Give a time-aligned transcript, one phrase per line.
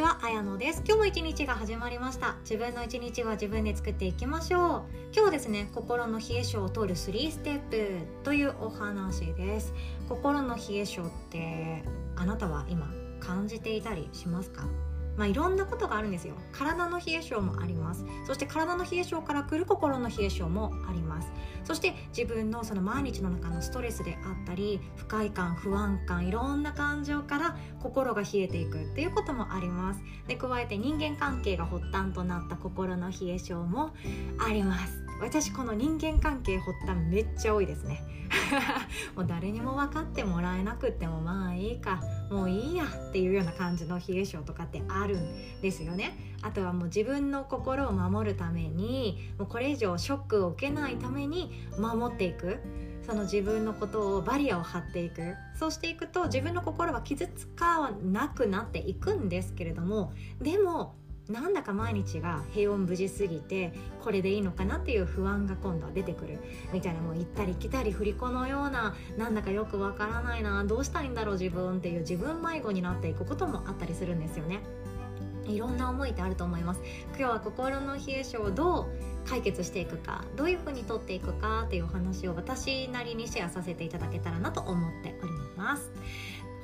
[0.00, 0.82] ちは、あやのです。
[0.86, 2.36] 今日も一日が始まりました。
[2.40, 4.82] 自分の一日は自分で作っていきましょう。
[5.12, 9.74] 今日はですね、心の冷え性を通る3ステップというお話です。
[10.08, 11.84] 心の冷え性って
[12.16, 12.90] あなたは今
[13.20, 14.64] 感じていたりしますか？
[15.20, 16.34] まあ、いろんなことがあるんですよ。
[16.50, 18.06] 体の冷え性もあります。
[18.26, 21.30] そして体の冷え性からくる心の冷え性もあります。
[21.62, 30.00] そして自分のその毎日の中のストレスであったり不快感不安感いろんな感情から心が冷えていくっていうこともあります。
[30.26, 33.90] で加えて人間関係が発端となった心の冷え性も
[34.42, 35.09] あります。
[35.20, 38.02] 私この人間関係発端めっちゃ多いですね。
[39.16, 42.00] もう誰にも分かってもらえなくってもまあいいか。
[42.30, 46.36] もういいやっていうような感じの冷え性とかってあるんですよね。
[46.42, 52.58] あとはもう自分の心を守るためにもうこれ以上ショックを受けないために守っていく。
[53.02, 55.34] その自分のことをバリアを張っていく。
[55.54, 60.94] そうしていくと自分の心は傷つかなくなっていくんですけれどもでも
[61.28, 66.38] なんだか毎日が平穏無事すぎてこれでいいのかなっていう不安が今度は出てくる
[66.72, 74.60] みたいなもう行ったり来たり振り子のようななんだかよくわからないなどうしたいんだろう自分っていう自分迷子になっていくこともあったりするんですよね。
[75.46, 78.86] いろんな思いってあると思います今日は心の冷え性をどう
[79.28, 85.90] 解決していくかどういうふうに取っていくかっていうお話を私なりにシェアさせていただけたらなと思っております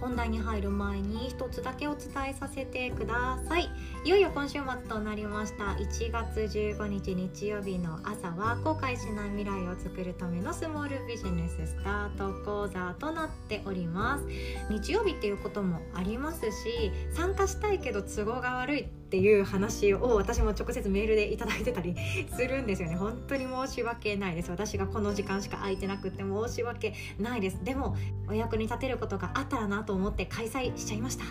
[0.01, 3.69] 本題に入る前に一つだけお伝えさせてください。
[4.05, 5.65] いよいよ今週末となりました。
[5.65, 14.25] 1月15日日曜日の朝は後悔しない未来を作るためのスモールビジネススタート講座となっております。
[14.71, 21.95] 日曜日っていうこともありますし参加したいけど都合が悪いっていう話を私も直接メールでいただいてたり
[22.35, 22.97] するんですよね。
[22.97, 24.51] 本当に申し訳ないです。
[24.51, 27.63] 私がこの時間しか空いてなくて申し訳ないです。
[27.63, 27.97] でも
[28.29, 31.25] お役に立てることがあったらなと思って開催しちゃいました。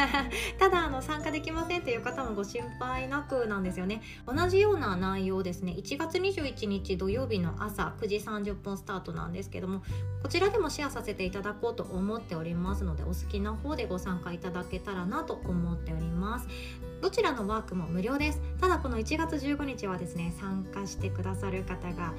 [0.58, 4.00] ただあの参加できませんという方もご心配なくなんですよね。
[4.26, 5.72] 同じような内容ですね。
[5.72, 9.82] 1月21日土曜日の朝9時30分スタートなんですけども
[10.22, 16.48] こちらでもシェアさせていただこうと思っておりますのでお好きな方でご参加いただけたらなと思っております。
[17.00, 18.40] どちらのワークも無料です。
[18.60, 22.12] ただこの1月15日はですね参加してくださる方が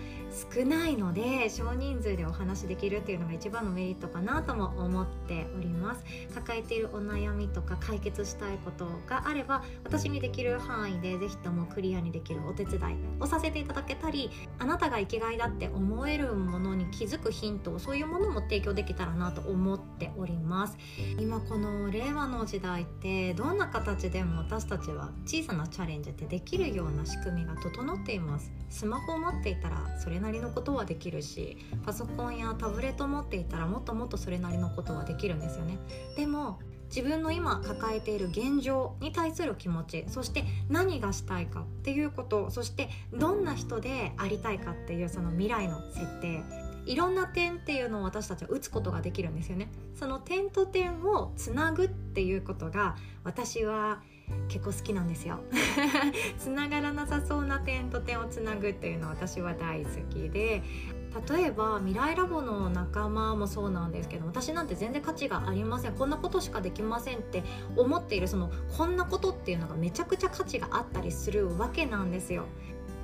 [0.54, 6.04] 少ないので少人数でお話しできるっていうのが一番のメリットかなとも思っております。
[6.34, 20.78] 抱えているお悩みとか解決したいことがあれば私にできる範囲でぜひともクリアにできるお手伝いをさせていただけたりあなたが生きがいだって思えるものに気づくヒントそういうものも提供できたらなと思っております。
[21.20, 28.52] 今この令和の時代ってどんな形でも私たちは小さなチャレンジってできるような仕組みが整っています。
[28.70, 35.78] スマホを持っていたらそれなりのことはできるしパソコンやタブレットを持っていたらもっともっとそれなりのことはできるんですよね。
[36.16, 46.44] でも自分の今抱えている現状に対する気持ちそして何がしたいかっていうことそしてどんな人でありたいかっていうその未来の設定
[46.86, 49.70] いろんな点っていうのを私たちは打つことができるんですよね。
[49.96, 54.02] その点と点をつなぐっていうことが私は
[54.48, 55.40] 結構好きなんですよ。
[56.38, 60.64] つながらなさそうな点と点をつなぐっていうのは私は大好きで
[61.30, 65.94] 例えば未来ラボの仲間もそうなんですけど私なんて全然価値がありません。
[65.94, 67.44] こんなことしかできませんって
[67.76, 72.46] 思っているそのこんなことっていうのがめちゃくちゃ価値があったりするわけなんですよ。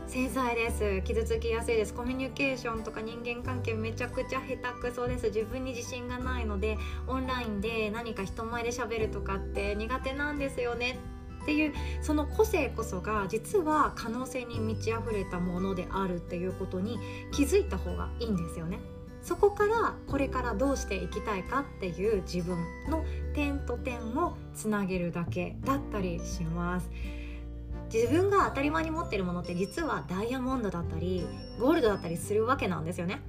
[0.08, 1.02] 繊細です。
[1.02, 1.94] 傷つきやすいです。
[1.94, 5.28] コミュニケーションとか人間関係めちゃくちゃ下手くそです。
[5.28, 6.78] 自分に自信がないので
[7.08, 10.98] オンラインで何か人前で喋るとかって苦手なんですよね。
[11.48, 17.00] っていうその個性こそが実は可能性に満ち溢れたものであるっていうことに
[17.32, 18.80] 気づいた方がいいんですよね。
[19.22, 22.58] そこからこれからどうしていきたいかっていう自分
[22.90, 26.90] の点と点をつなげるだけだったりします。
[27.94, 31.26] 自分が当たり前に持ってるものって実はダイヤモンドだったり
[31.62, 33.22] ゴールドだったりするわけなんですよね。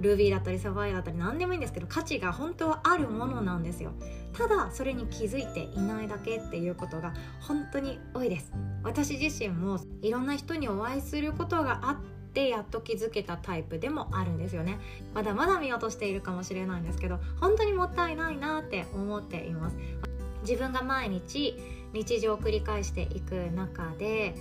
[0.00, 3.92] ルビーだったりサファイアだったり何でもいいんですけど価値が本当はあるものなんですよ。
[4.32, 8.52] ただそれに気づいていないだけっていうことが本当に多いです。
[8.82, 11.96] 私自身もいろんな人にお会いすることがあっ
[12.32, 14.78] てやっと気づけたタイプでもあるんですよね。
[15.14, 19.76] まだまだ見落としているかもしれないんですけど本当にもったいないなって思っています。
[20.42, 21.56] 自分が毎日
[21.92, 24.34] 日常を繰り返していく中で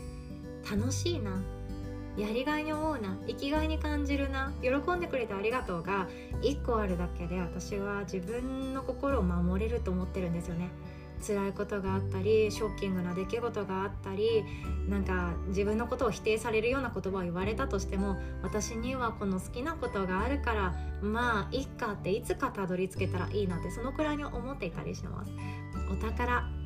[0.69, 1.39] 楽しいな。
[2.17, 6.07] やりがいに思うな生きがいに感じるな喜んでくれてありがとうが
[6.41, 10.69] 1個あるだけで私は自分の心を守れると思ってるんですよね。
[11.21, 14.43] 辛いことがあったりショッキングな出来事があったり
[14.89, 25.31] なんか自分のことを否定されるような言葉を言われたとしても私にはこの好きなことがあるからまあいっかっていつかたどり着けたらいいなってそのくらいに思っていたりします。
[25.91, 26.60] お宝。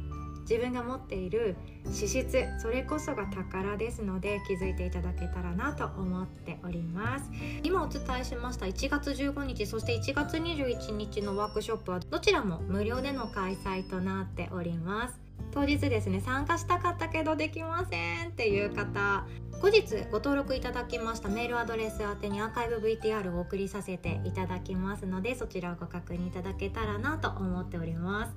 [0.49, 1.55] 自分が持っている
[1.91, 7.29] 資質それこそが宝ですので気づいていただけたらなと思っております。
[7.63, 15.25] 今お伝えしました1月15日そして1月21日のワークショップはどちらも無料での開催となっております。
[15.51, 19.25] 当日ですね参加したかったけどできませんっていう方
[19.61, 28.33] 後日ご登録いただきましたメールアドレス宛てにアーカイブ VTR をお送りさせていただきますのでそちらをご確認いただけたらなと思っております。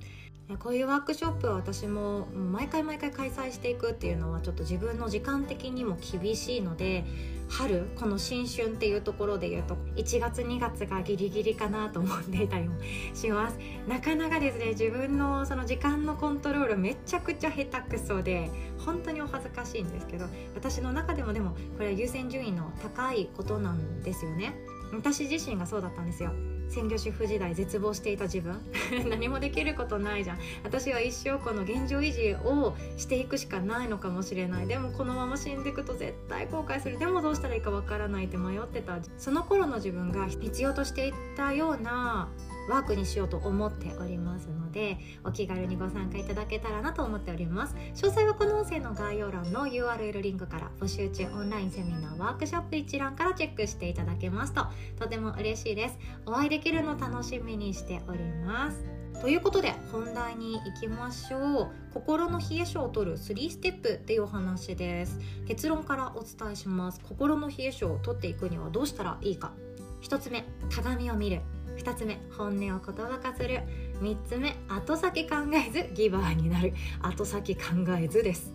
[0.57, 7.05] こういうワークショップは私も毎回毎回開催していくっていうのはちょっと自分の時間的にも厳しいので
[7.49, 12.75] 春この新春っていうところで言うと1月2月がギリギリかなと思っていたりも
[13.13, 13.59] します。
[13.87, 18.49] なかなかですね自分のその時間のコントロールめちゃくちゃ下手くそで
[18.79, 20.25] 本当にお恥ずかしいんですけど
[20.55, 24.55] 私の中でもでもこれは優先順位の高いことなんですよね。
[24.91, 26.31] 私自身がそうだったんですよ。
[26.69, 28.59] 専業主婦時代絶望していた自分。
[29.09, 30.39] 何もできることないじゃん。
[30.63, 34.67] 私は一生この現状維持をしていくしかないのかもしれない。
[34.67, 36.97] でもこのまま死んでいくと絶対後悔する。
[36.99, 38.99] でもどうしたらいいかわからないって迷ってた。
[39.17, 42.29] その頃の自分が必要としていたような
[42.69, 47.75] ワークにしようと思っておりますのでお気軽にご参加いただけたらなと思っております。
[47.95, 51.25] 詳細はこの音声の概要欄の URL リンクから募集中。
[51.33, 54.67] オンラインセミナーワークショップ一覧からチェックしていただけますと
[54.99, 55.97] とても嬉しいです。
[56.25, 58.99] お会いできるの楽しみにしております。
[59.21, 61.71] ということで本題に行きましょう。
[61.93, 65.19] 心の冷え性を取る3ステップっていうお話です。
[65.45, 67.01] 結論からお伝えします。
[67.01, 69.51] 心の冷え性を取っていくにはどうしたらいいか。
[70.01, 71.41] 1つ目鏡を見る。
[71.79, 73.61] 2つ目本音を言葉化する。
[74.01, 76.73] 3つ目後先考えずギバーになる。
[77.01, 77.61] 後先考
[77.99, 78.53] えずです。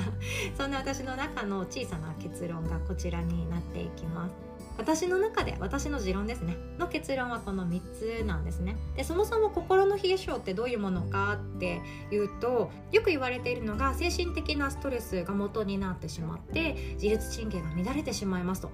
[0.56, 4.52] そんな私の中の小さな結論がこちらになっていきます。
[4.78, 6.56] 私の中で私の持論ですね。
[6.78, 8.76] の結論はこの3つなんですね。
[8.96, 11.80] でそもそも心の冷え性ってどういうものかって
[12.10, 18.70] いうとよく言われているのが精神的なストレスが元になってしまって自律神経が乱れてしまいますと。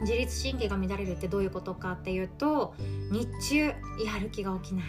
[0.00, 2.74] 自律神経が乱れるってどういうことかっていうと
[3.10, 3.74] 日中や
[4.20, 4.84] る気が起きない。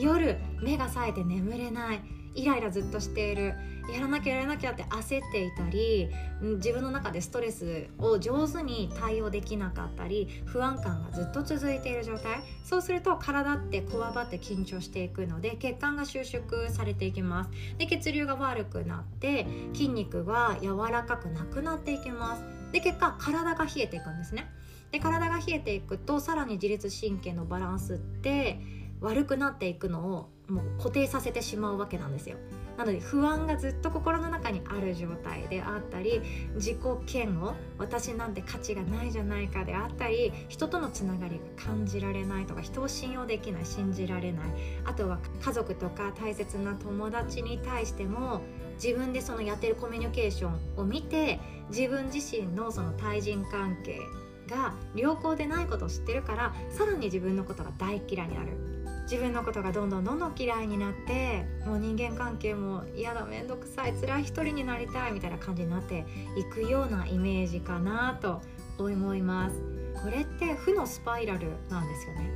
[0.00, 2.00] 夜目が冴えて眠れない。
[2.34, 3.54] イライラずっとしている。
[3.92, 6.08] やらなきゃやらなきゃって焦っていたり
[6.40, 12.42] 自分の中でストレスを上手に対応できなかったり不安感がずっと続いている状態。
[12.64, 17.50] そうすると体ってこわばって緊張していくので血管が収縮されていきます。
[17.76, 22.61] で血流が悪くなって筋肉が柔らかくなくなっていきます。
[22.72, 24.50] で結果体が冷えていくんですね。
[24.90, 28.60] で体が冷えていくとさらに自律神経のバランスって
[29.00, 32.36] 悪くなっていくのをもう固定させてしまうわけなんですよ。
[32.76, 36.22] なので不安がずっと心の中にある状態であったり
[36.54, 44.46] 自己嫌悪私なんて価値がないじゃないかであったり人とのつながりが感じられないとか人を信用できない信じられない。
[44.84, 48.40] あとは家族とか大切な友達に対しても
[48.82, 51.38] 自分でそのやってるコミュニケーションを見て
[51.68, 54.00] 自分自身のその対人関係
[54.48, 58.72] が良好でないことを知ってるからさらに自分のことが大嫌いになる。
[59.02, 66.06] 自分のことがどんどんどんどん嫌いになってもう人間関係も嫌だ面倒くさい辛い一人になりたいみたいな感じになって
[66.36, 68.40] いくようなイメージかなと
[68.86, 69.72] 思います。
[70.02, 72.32] これって負のスパイラルなんですよね。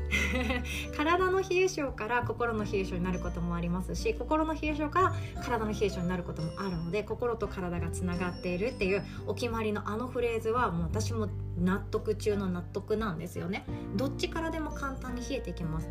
[0.96, 13.64] 体の冷え性から心の冷え性になることもありますし心の冷え性から体の冷え性になることもあるので心と体がつながっているっていうお決まりのあのフレーズはもう私も納得中の納得なんですよね。
[13.96, 15.90] どっちからでも簡単に冷えていきます。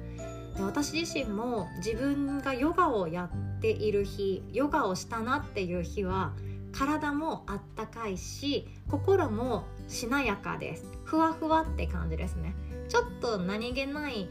[0.55, 6.33] で私自身も自分がヨガをやっている日ヨガをしたなっていう日は
[6.71, 10.85] 体もあったかいし心もしなやかです。
[11.03, 12.55] ふわふわって感じですね。
[12.89, 14.29] ちょっと何気ない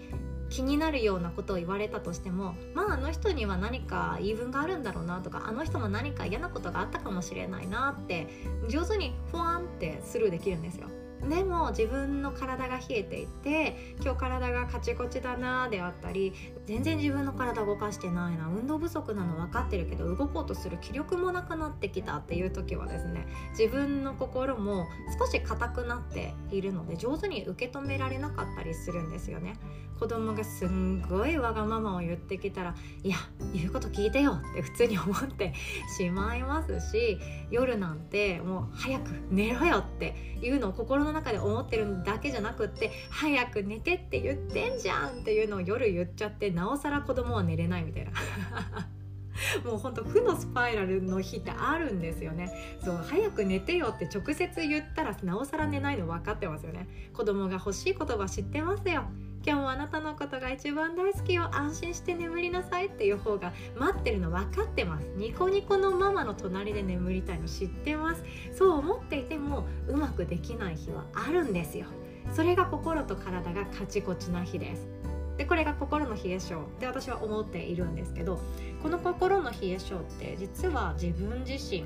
[0.49, 8.29] 気になるようなことを言われたとしてもまああの人には何か言い分があるんだろうなとかあの人も何か嫌なことがあったかもしれないなって
[8.69, 10.89] 上手にふわんってスルーできるんですよ。
[11.29, 16.35] でも自分の体が冷えていて今日体がカチコチだなであったり
[16.67, 18.49] 全然自分の体動かしてないな。
[18.49, 23.27] 運動不足なの分かってるけど動こうとする気力もなくなってきたっていう時はですね
[23.59, 24.87] 自分の心も
[25.19, 29.59] 少し硬くなっているので上手に受け止められなかったりするんですよね。
[29.99, 33.17] 子供がすんごいわがままを言ってきたらいや
[33.53, 35.55] 言うこと聞いてよって普通に思って
[35.97, 37.19] しまいますし
[37.51, 48.13] 夜なんてもう早く寝ろよっていうのを心の中で思ってるだけじゃなくって早く寝てって言ってんじゃんっていうのを夜言っちゃってなおさら子供は寝れないみたいな。
[49.65, 52.79] もうほんと負のスパイラルの日ってあるんですよね。
[52.85, 56.89] そう早く寝てよって直接言ったらなおさら寝ないの分かってますよね。
[57.13, 59.05] 子供が欲しい言葉知ってますよ。
[59.47, 61.51] 今日もあなたのことが一番大好きよ。
[61.53, 65.07] 安心して眠りなさいっていう方が待ってるの分かってます。
[65.17, 68.25] ニコニコのママの隣で眠りたいの知ってます。
[68.55, 71.87] そう思っていてもうまくできない日はあるんですよ。
[72.33, 75.04] それが心と体がカチコチな日です。
[75.37, 76.55] でこれが心の冷え性。
[76.55, 78.41] って私は思っているんですけど
[78.83, 81.85] この心の冷え性って実は自分自身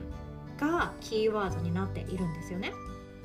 [0.61, 2.73] がキーワードになっているんですよね。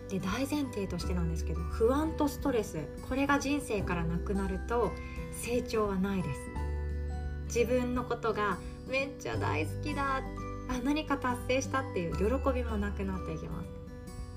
[0.09, 2.79] で大前提としてなんですけど不安とストレス。
[3.09, 4.91] これが人生からなくなると
[5.31, 6.39] 成長はないです。
[7.47, 10.21] 自分のことがめっちゃ大好きだ。
[10.69, 13.67] あ何か達成したっていう喜びもなくなっていきます。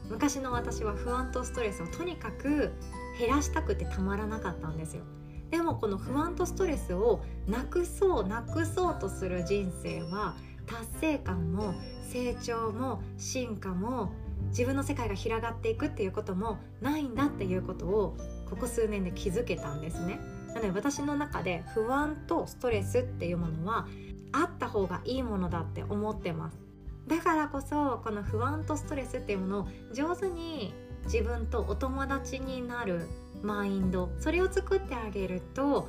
[0.08, 2.72] 昔の私は不安とストレスをとにかく
[3.18, 5.02] 減らしたくてたまらなかったんですよ。
[5.50, 10.34] でもこの不安とストレスをなくそうなくそうとする人生は
[10.66, 11.74] 達成感も
[12.10, 14.12] 成長も進化も
[14.48, 18.16] 自分の世界が広がっていくっていうこともないんだっていうことを
[18.48, 20.18] ここ数年で気づけたんですね。
[20.48, 23.86] なので私の中で不安とストレスっていうものは
[24.32, 26.58] あった方がいいものだって思ってます。
[27.06, 30.74] だからこそこの不安とストレスっていうものを上手に
[31.04, 33.08] 自分とお友達になる
[33.42, 35.88] マインドそれを作ってあげると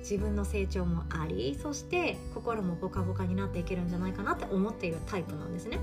[0.00, 5.80] 自分の成長もありそして心もボカボカになっていけるんじゃないかなって思っているタイプなんですね。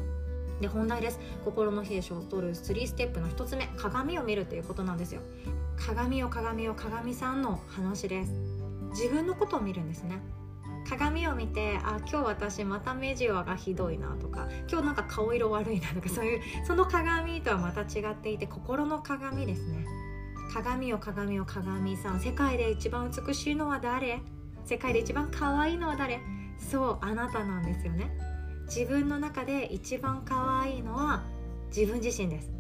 [0.61, 1.19] で本題です。
[1.43, 5.21] 心の冷え性を取る3ステップの1つ目鏡を見るということなんですよ。
[5.75, 8.31] 鏡を鏡を鏡さんの話です。
[8.91, 10.21] 自分のことを見るんですね。
[10.89, 19.85] 鏡を見てあ今日私また目じわがひどいなとか今日なんか顔色悪いなとかそういうその鏡とはまた違っていて心の鏡ですね。
[20.53, 22.19] 鏡を鏡を鏡さん。
[22.19, 24.21] 世界で一番美しいのは誰？
[24.65, 26.21] 世界で一番可愛いのは誰？
[26.59, 28.11] そうあなたなんですよね。
[28.67, 31.23] 自分の中で一番可愛いのは
[31.75, 32.51] 自分自身です。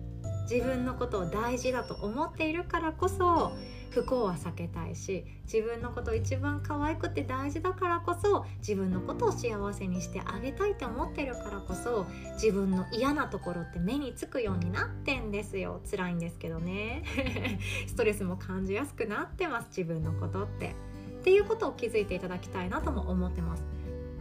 [0.51, 3.53] 自分のことを大事だと思っているからこそ
[3.93, 15.81] 不幸は避けたいし自分のこと一番可愛くて大事だからこそ自分のことを幸せにしてあげたいって思ってるからこそ自分の嫌なところって目につくようになってんですよ。
[15.89, 17.03] 辛いんですけどね。
[17.87, 20.75] ストレスも感じやすくなってます自分のことって。
[21.19, 23.63] っていうことを気づいていただきたいなとも思ってます。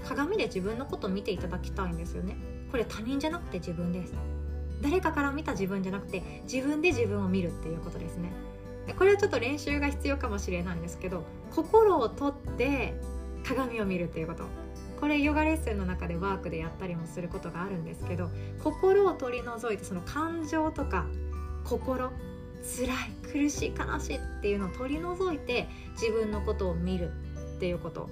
[0.04, 2.36] 鏡で自分のことを見ていただきたいんですよね。
[2.70, 4.14] これ他人じゃなくて自分です。
[4.82, 8.51] 誰かから見た自分じゃなくて自分で自分を見るっていうことですね。
[8.98, 11.24] これはちょっと練習が必要かもしれないんですけど
[11.54, 12.94] 心をとって
[13.46, 14.44] 鏡を見るっていうこと。
[15.00, 18.30] これヨガレッスンの中でワークでやったりもすることがあるんですけど
[18.62, 21.06] 心を取り除いてその感情とか
[21.64, 22.12] 心
[22.62, 25.68] 辛い苦しい悲しいっていうのを取り除いて
[26.00, 27.10] 自分のことを見る
[27.56, 28.08] っていうこと。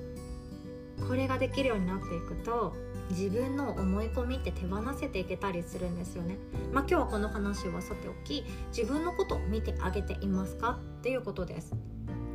[1.09, 2.75] これができるようになっていくと
[3.11, 6.39] 自分の思い込みって手放せていけたりするんですよね。
[6.73, 8.45] まあ、今日はこの話はさておき
[8.77, 11.75] 自分のこと見てあげていますかっていうことです。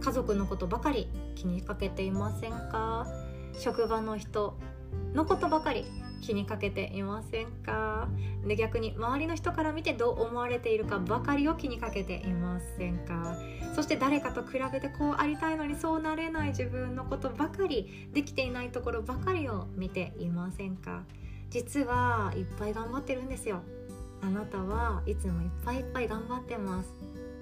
[0.01, 3.07] 家族のことばかり気にかけていませんか？
[3.57, 4.57] 職場の人
[5.13, 5.85] のことばかり
[6.25, 8.07] 気にかけていませんか？
[8.47, 13.37] で逆に周りの人から見てどう思われているかばかりを気にかけていませんか？
[13.75, 21.03] そして誰かと比べてこうありたいのにそうなれない自分のことばかりできていないところばかりを見ていませんか？
[21.49, 23.61] 実はいっぱい頑張ってるんですよ。
[24.21, 26.93] あなたはいつもいっぱいいっぱい頑張ってます。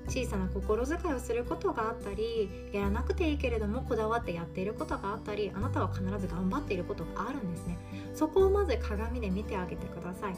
[0.08, 7.78] 小さな心遣いをすることがあったりやらなくていいけれどもこだわってやっていることがあったりあなたは必ず頑張っていることがあるんですね。
[8.14, 10.36] そこをまず鏡で見てあげてください。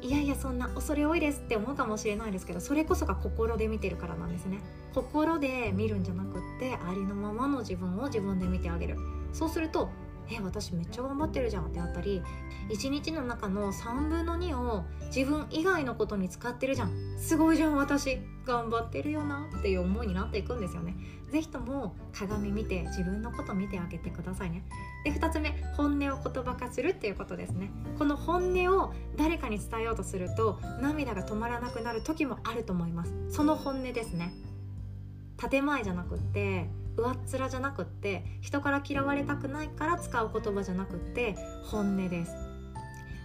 [0.00, 4.60] いやいやそんな恐れ多いですって思うかもしれないですけどそれこそが心で見てるからなんですね。
[4.94, 8.96] 心で見るんじゃなくってありのままの自分を自分で見てあげる。
[9.32, 9.90] そうすると
[10.30, 12.22] え私めっちゃ頑張ってるじゃんってあったり
[12.68, 16.92] 1日の中の3分の2を自分以外のことに使ってるじゃん。
[17.18, 20.96] すごいじゃん私頑張ってるよなっていう思いになっていくんですよね。
[21.30, 24.64] 是非とも鏡見て自分のこと見てあげてくださいね。
[25.04, 27.70] で2つ目本音を言葉化するっていうことですね。
[27.98, 33.14] この本音を誰かに伝えようとすると涙が止まらなくなる時もあると思います。
[33.30, 34.34] その本音ですね。
[35.38, 36.68] 建前じゃなくって
[36.98, 42.32] 上っ面じゃなくって人から嫌われたくないから使う言葉じゃなくって本音です。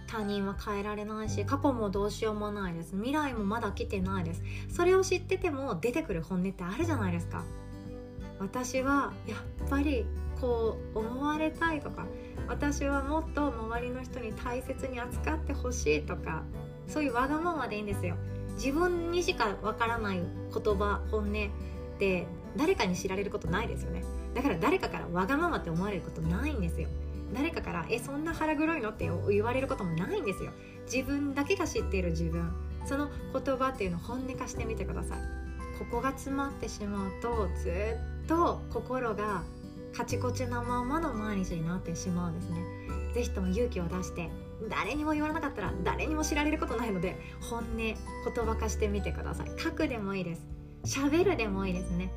[0.06, 2.92] 他人は変えられないし過去もどうしようもないです。
[2.92, 4.42] 未来もまだ来てないです。
[4.68, 7.42] それを知ってても出てくる本音ってあるじゃないですか。
[8.38, 10.06] 私はやっぱり
[10.40, 12.06] こう思われたいとか
[12.48, 16.42] 私はもっと周りの人に大切に扱ってほしいとか
[16.86, 18.16] そういうわがままでいいんですよ。
[18.56, 21.32] 自分にしかわからない言葉本音っ
[21.98, 24.04] て誰かに知られることないですよね。
[24.34, 26.88] だから誰かからわがままって思われることないんですよ。
[27.34, 30.52] 誰かから「えそんな腹黒いの?」って言われることもないんですよ。
[30.92, 32.52] 自分だけが知っている自分。
[32.86, 35.18] その言葉っていうのを本音化してみてください。
[35.78, 37.70] ここが詰まってしまうとず
[38.24, 39.42] っと心が
[39.96, 42.62] カチコチなままの毎日になってしまうんですね。
[43.14, 44.28] 是非とも勇気を出して
[44.68, 47.96] 誰にも言わなかったら誰にも知られることないので本音言
[48.44, 49.50] 葉化してみてください。
[49.58, 50.42] 書くでもいいです。
[50.84, 52.12] 喋るでもいいですね。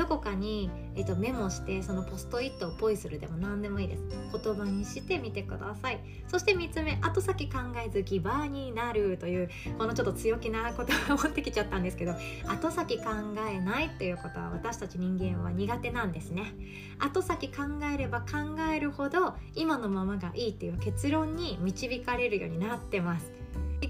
[0.00, 4.02] どこかに、えっと、メモしてそのポストイットをポイするでも何でもいいです。
[4.32, 6.00] 言葉にしてみてください。
[6.26, 12.14] そして3つ目後先考えずギバーになるというこのちょっと強気な言葉を持ってきちゃったんですけど
[12.46, 13.10] 後先考
[13.46, 16.54] えないっていうことは私たち人間は苦手なんですね。
[16.98, 17.64] 後先考
[17.94, 23.30] えれば考えるほど今のままがいいっていう結論に導かれるようになってます。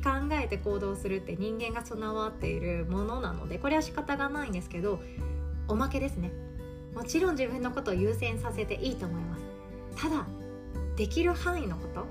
[0.01, 5.01] 考えて行動するって人間が備わっているものなのでこれは仕方がないんですけど
[5.71, 6.33] おまけですね。
[6.95, 9.43] もちろん自分のことを優先させていいと思います。
[10.03, 10.27] ただ
[10.97, 12.07] できる範囲のこと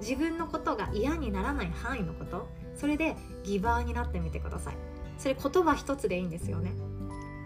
[0.00, 4.74] 自分のことが嫌にならない範囲のことそれでギバーになってみてください。
[5.18, 6.72] それ言葉一つでいいんですよね。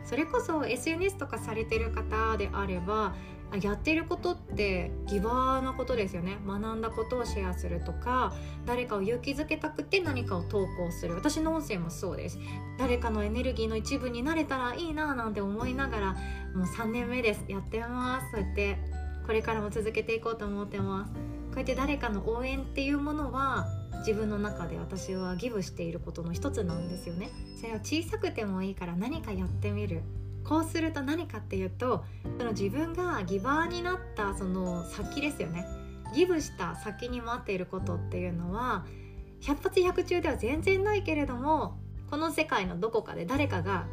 [0.07, 3.15] それこそ SNS とかされてる方であれば
[3.57, 6.39] やってることってギバーなことですよね。
[6.47, 8.33] 学んだことをシェアするとか
[8.67, 11.15] 誰かを勇気づけたくて何かを投稿する。
[11.15, 12.39] 私の音声もそうです。
[12.79, 16.13] 誰かのエネルギーの一部になれたらいいななんて思いながら
[16.55, 17.45] もう3年目です。
[17.49, 18.31] やってます。
[18.31, 18.79] そうやって
[19.27, 21.13] これからも続けていこうと思ってます。
[21.13, 21.19] こ
[21.55, 23.67] うやって誰かの応援っていうものは
[24.01, 27.31] 自分の中で私はギブしていることの一つなんですよね。
[27.57, 30.03] それは小さくてもいいから何かやってみる。
[30.51, 32.05] こうすると何かっていうと
[32.37, 35.65] その自分がギバーになったその先ですよね。
[36.13, 38.85] ギブした先に待っていることっていうのは
[39.41, 41.79] 百発百中では全然ないけれども
[42.11, 43.87] この世界のどこかで誰かが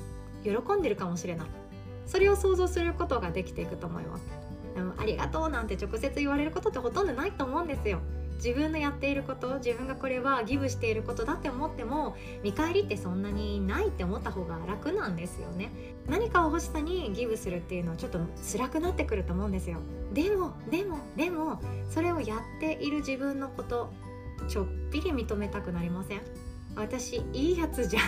[0.43, 1.47] 喜んでるかもしれない。
[2.07, 4.23] それを想像することができていくと思います。
[4.73, 7.99] でもありがとうなんて直接言われることってほとんどないと思うんですよ。
[8.37, 15.71] 自分のやっていること自分がこれはギブしていることだって思っても見返りってそんなにないって思った方が楽なんですよね。
[16.07, 18.19] 何かを欲しさにギブするっていうのはちょっと
[18.51, 19.79] 辛くなってくると思うんですよ。
[20.13, 23.91] でもでもでもそれをやっている自分のこと
[24.47, 26.21] ちょっぴり認めたくなりません？
[26.75, 28.05] 私いいやつじゃんっ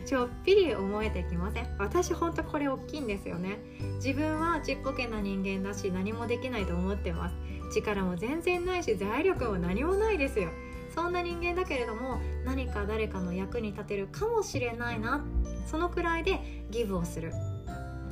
[0.00, 1.76] てちょっぴり思えてきません？
[1.78, 3.60] 私ほんとこれ大きいんですよね。
[4.04, 7.36] 自分はちっぽけな人間だし何もできないと思ってます。
[7.74, 10.50] 力も全然ないし財力も何もないですよ。
[10.94, 15.22] そんな人間だけれども何か誰かの役に立てるかもしれないな
[15.66, 17.32] そのくらいでギブをする。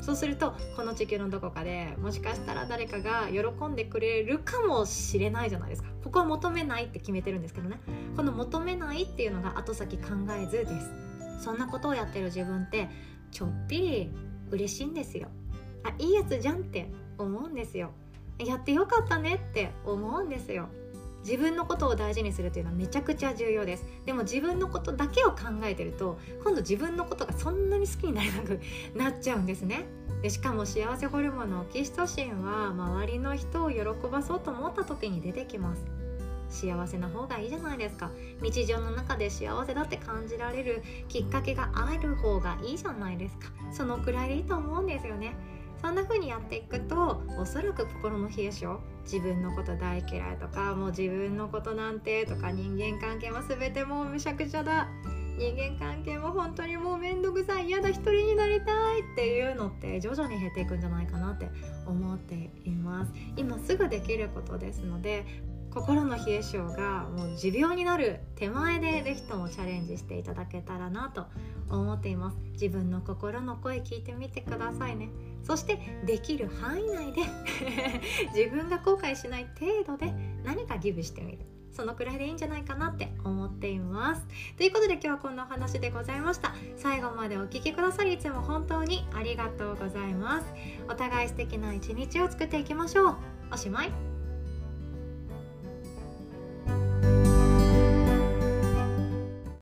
[0.02, 5.88] そうするとこの地球のどこかでもしかしたら誰かが喜んでくれるかもしれないじゃないですか。
[6.04, 7.80] ここは求めないって決めてるんですけどね。
[8.14, 11.42] この求めないっていうのが後先考えずです。
[11.42, 12.90] そんなことをやってる自分って
[13.30, 14.10] ちょっぴり
[14.50, 15.28] 嬉しいんですよ。
[15.84, 17.92] あいいやつじゃんって思うんですよ。
[18.38, 20.68] やってよかったねって思うんですよ。
[21.24, 23.84] 自分のことを大事にするというのはめちゃくちゃ重要です。
[24.04, 28.60] でも自分のことだけを考えてると今度自分のことがそんなに好きになれなく
[28.94, 29.86] なっちゃうんですね。
[30.22, 35.84] でしかも幸せホルモンのオキシトシンは周りの人を喜ばそうと思った時に出てきます。
[36.50, 38.10] 幸せな方がいいじゃないですか。
[38.42, 43.48] 日常の中で幸せだって感じられるきっかけがある方がいいじゃないですか。
[43.72, 45.34] そのくらいでいいと思うんですよね。
[45.84, 54.88] そんな風にやっていくとおそらく心の冷え性自分のこと大嫌いとかもう自分のことなんてとか人間関係は全てもうむしゃくちゃだ。
[55.36, 61.50] 人間関係も本当にもうめんどくさい嫌だ一人になりたいっていうのって徐々に減っていくんじゃないかなって
[61.86, 63.12] 思っています。
[63.36, 65.26] 今すぐできることですので
[65.70, 71.26] 心の冷え性がもう持病になる手前で是非ともチャレンジしていただけたらなと
[71.68, 72.38] 思っています。
[72.52, 75.10] 自分の心の声聞いてみてくださいね。
[75.44, 77.22] そしてできる範囲内で
[78.34, 81.38] 自分が後悔しない程度で何かギブしてみる。
[81.74, 84.24] そのくらいでいいんじゃないかなって思っています。
[84.56, 86.54] ということで今日はこんなお話でございました。
[86.76, 90.46] 最後までお聴きくださりいつも本当にありがとうございます。
[90.88, 93.16] お互い素敵な一日を作っていきましょう。
[93.52, 94.13] おしまい。